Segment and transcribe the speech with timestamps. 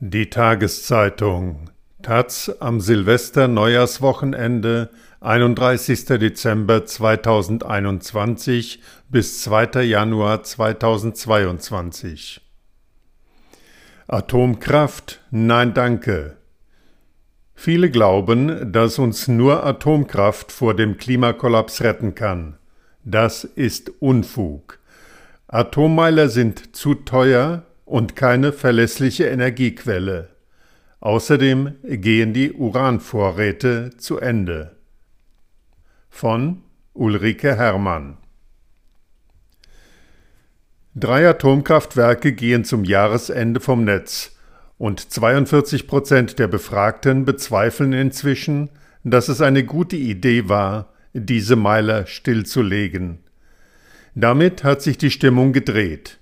[0.00, 1.70] Die Tageszeitung
[2.02, 4.90] Taz am Silvester-Neujahrswochenende
[5.20, 6.04] 31.
[6.04, 9.82] Dezember 2021 bis 2.
[9.82, 12.40] Januar 2022
[14.06, 15.20] Atomkraft?
[15.32, 16.36] Nein danke.
[17.56, 22.56] Viele glauben, dass uns nur Atomkraft vor dem Klimakollaps retten kann.
[23.02, 24.78] Das ist Unfug.
[25.48, 30.28] Atommeiler sind zu teuer und keine verlässliche Energiequelle.
[31.00, 34.76] Außerdem gehen die Uranvorräte zu Ende.
[36.10, 36.62] Von
[36.92, 38.18] Ulrike Herrmann
[40.94, 44.36] Drei Atomkraftwerke gehen zum Jahresende vom Netz
[44.78, 48.68] und 42 Prozent der Befragten bezweifeln inzwischen,
[49.04, 53.20] dass es eine gute Idee war, diese Meiler stillzulegen.
[54.14, 56.18] Damit hat sich die Stimmung gedreht.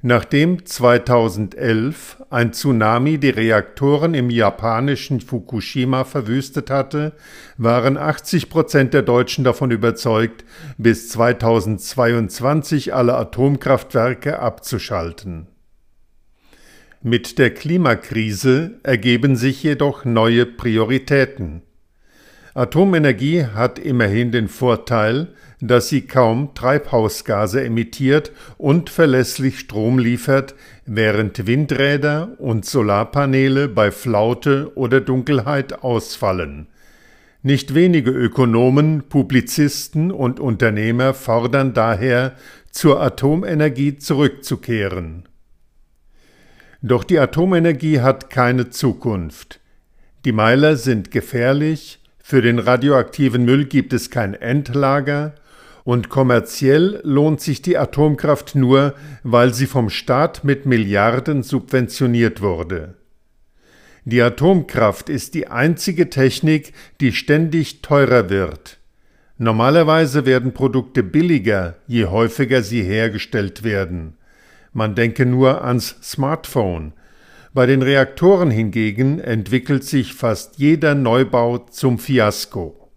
[0.00, 7.14] Nachdem 2011 ein Tsunami die Reaktoren im japanischen Fukushima verwüstet hatte,
[7.56, 10.44] waren 80 Prozent der Deutschen davon überzeugt,
[10.76, 15.48] bis 2022 alle Atomkraftwerke abzuschalten.
[17.02, 21.62] Mit der Klimakrise ergeben sich jedoch neue Prioritäten.
[22.54, 30.54] Atomenergie hat immerhin den Vorteil, dass sie kaum Treibhausgase emittiert und verlässlich Strom liefert,
[30.86, 36.68] während Windräder und Solarpaneele bei Flaute oder Dunkelheit ausfallen.
[37.42, 42.34] Nicht wenige Ökonomen, Publizisten und Unternehmer fordern daher,
[42.70, 45.24] zur Atomenergie zurückzukehren.
[46.82, 49.60] Doch die Atomenergie hat keine Zukunft.
[50.24, 55.34] Die Meiler sind gefährlich, für den radioaktiven Müll gibt es kein Endlager
[55.88, 62.96] und kommerziell lohnt sich die Atomkraft nur, weil sie vom Staat mit Milliarden subventioniert wurde.
[64.04, 68.80] Die Atomkraft ist die einzige Technik, die ständig teurer wird.
[69.38, 74.18] Normalerweise werden Produkte billiger, je häufiger sie hergestellt werden.
[74.74, 76.92] Man denke nur ans Smartphone,
[77.54, 82.87] bei den Reaktoren hingegen entwickelt sich fast jeder Neubau zum Fiasko.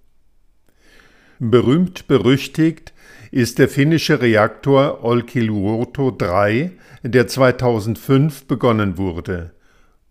[1.44, 2.94] Berühmt berüchtigt
[3.32, 6.70] ist der finnische Reaktor Olkiluoto 3,
[7.02, 9.50] der 2005 begonnen wurde.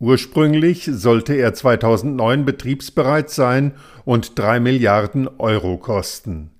[0.00, 3.74] Ursprünglich sollte er 2009 betriebsbereit sein
[4.04, 6.50] und 3 Milliarden Euro kosten.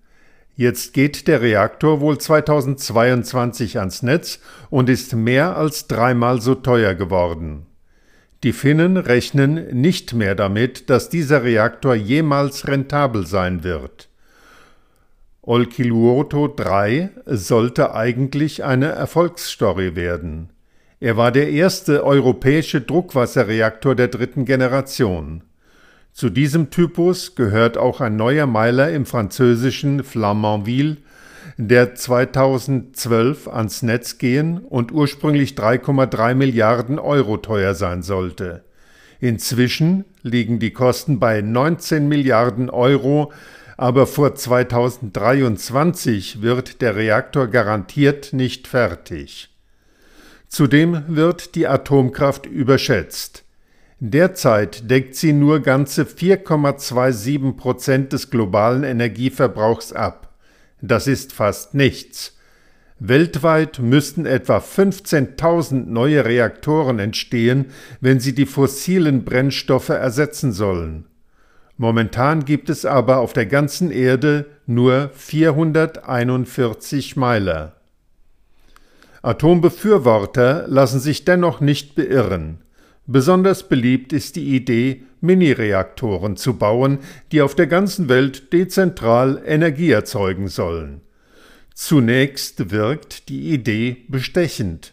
[0.54, 4.38] Jetzt geht der Reaktor wohl 2022 ans Netz
[4.68, 7.66] und ist mehr als dreimal so teuer geworden.
[8.44, 14.09] Die Finnen rechnen nicht mehr damit, dass dieser Reaktor jemals rentabel sein wird.
[15.50, 20.50] Olkiluoto 3 sollte eigentlich eine Erfolgsstory werden.
[21.00, 25.42] Er war der erste europäische Druckwasserreaktor der dritten Generation.
[26.12, 30.98] Zu diesem Typus gehört auch ein neuer Meiler im französischen Flamanville
[31.56, 38.62] der 2012 ans Netz gehen und ursprünglich 3,3 Milliarden Euro teuer sein sollte.
[39.18, 43.32] Inzwischen liegen die Kosten bei 19 Milliarden Euro,
[43.80, 49.48] aber vor 2023 wird der Reaktor garantiert nicht fertig.
[50.48, 53.44] Zudem wird die Atomkraft überschätzt.
[53.98, 60.34] Derzeit deckt sie nur ganze 4,27 Prozent des globalen Energieverbrauchs ab.
[60.82, 62.36] Das ist fast nichts.
[62.98, 67.70] Weltweit müssten etwa 15.000 neue Reaktoren entstehen,
[68.02, 71.06] wenn sie die fossilen Brennstoffe ersetzen sollen.
[71.80, 77.76] Momentan gibt es aber auf der ganzen Erde nur 441 Meiler.
[79.22, 82.58] Atombefürworter lassen sich dennoch nicht beirren.
[83.06, 86.98] Besonders beliebt ist die Idee, Mini-Reaktoren zu bauen,
[87.32, 91.00] die auf der ganzen Welt dezentral Energie erzeugen sollen.
[91.74, 94.92] Zunächst wirkt die Idee bestechend.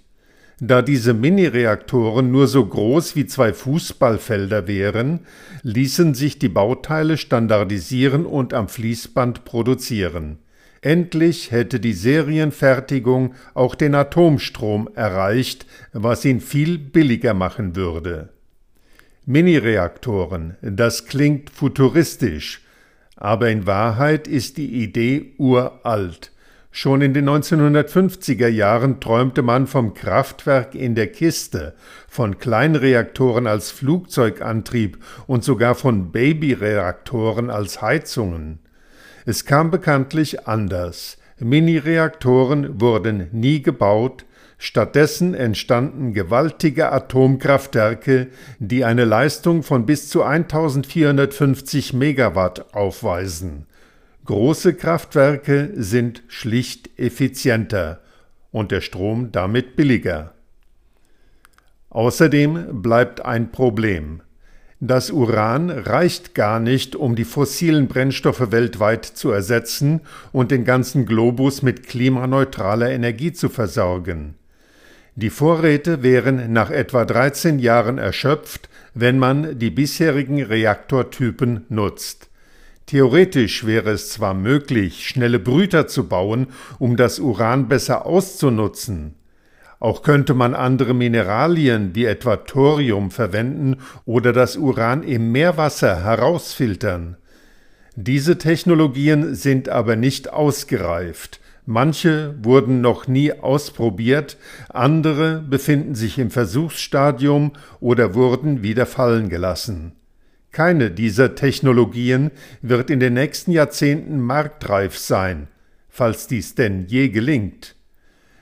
[0.59, 5.19] Da diese Mini-Reaktoren nur so groß wie zwei Fußballfelder wären,
[5.61, 10.39] ließen sich die Bauteile standardisieren und am Fließband produzieren.
[10.81, 18.29] Endlich hätte die Serienfertigung auch den Atomstrom erreicht, was ihn viel billiger machen würde.
[19.25, 22.61] Mini-Reaktoren, das klingt futuristisch,
[23.15, 26.31] aber in Wahrheit ist die Idee uralt.
[26.79, 31.73] Schon in den 1950er Jahren träumte man vom Kraftwerk in der Kiste,
[32.07, 38.59] von Kleinreaktoren als Flugzeugantrieb und sogar von Babyreaktoren als Heizungen.
[39.25, 41.17] Es kam bekanntlich anders.
[41.39, 44.25] Mini-Reaktoren wurden nie gebaut,
[44.59, 48.27] Stattdessen entstanden gewaltige Atomkraftwerke,
[48.59, 53.65] die eine Leistung von bis zu 1450 Megawatt aufweisen.
[54.25, 58.01] Große Kraftwerke sind schlicht effizienter
[58.51, 60.33] und der Strom damit billiger.
[61.89, 64.21] Außerdem bleibt ein Problem.
[64.79, 71.07] Das Uran reicht gar nicht, um die fossilen Brennstoffe weltweit zu ersetzen und den ganzen
[71.07, 74.35] Globus mit klimaneutraler Energie zu versorgen.
[75.15, 82.26] Die Vorräte wären nach etwa 13 Jahren erschöpft, wenn man die bisherigen Reaktortypen nutzt.
[82.87, 86.47] Theoretisch wäre es zwar möglich, schnelle Brüter zu bauen,
[86.79, 89.15] um das Uran besser auszunutzen.
[89.81, 93.75] Auch könnte man andere Mineralien wie etwa Thorium verwenden
[94.05, 97.17] oder das Uran im Meerwasser herausfiltern.
[97.97, 101.41] Diese Technologien sind aber nicht ausgereift.
[101.65, 104.37] Manche wurden noch nie ausprobiert,
[104.69, 107.51] andere befinden sich im Versuchsstadium
[107.81, 109.91] oder wurden wieder fallen gelassen.
[110.57, 112.31] Keine dieser Technologien
[112.63, 115.49] wird in den nächsten Jahrzehnten marktreif sein,
[115.87, 117.75] falls dies denn je gelingt.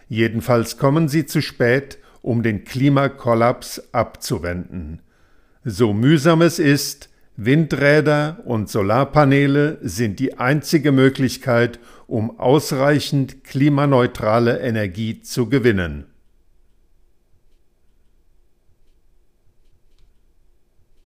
[0.07, 5.01] Jedenfalls kommen sie zu spät, um den Klimakollaps abzuwenden.
[5.65, 15.19] So mühsam es ist, Windräder und Solarpaneele sind die einzige Möglichkeit, um ausreichend klimaneutrale Energie
[15.19, 16.06] zu gewinnen.